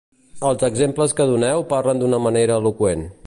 [0.51, 3.09] Els exemples que doneu parlen d'una manera eloqüent.